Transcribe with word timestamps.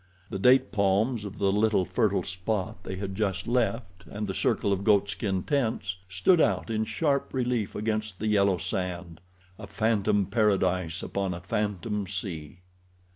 The 0.31 0.39
date 0.39 0.71
palms 0.71 1.25
of 1.25 1.37
the 1.37 1.51
little 1.51 1.85
fertile 1.85 2.23
spot 2.23 2.83
they 2.85 2.95
had 2.95 3.13
just 3.13 3.45
left, 3.47 4.03
and 4.09 4.25
the 4.25 4.33
circle 4.33 4.73
of 4.73 4.83
goatskin 4.83 5.43
tents, 5.43 5.97
stood 6.09 6.41
out 6.41 6.71
in 6.71 6.85
sharp 6.85 7.31
relief 7.35 7.75
against 7.75 8.17
the 8.17 8.25
yellow 8.27 8.57
sand—a 8.57 9.67
phantom 9.67 10.25
paradise 10.25 11.03
upon 11.03 11.35
a 11.35 11.39
phantom 11.39 12.07
sea. 12.07 12.61